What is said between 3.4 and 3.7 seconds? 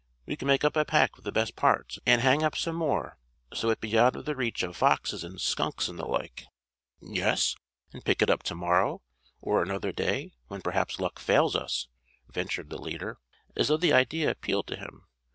so